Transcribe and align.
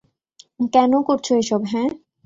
কেন 0.73 0.91
করছো 1.07 1.31
এসব, 1.35 1.61
হ্যাঁ? 1.71 1.89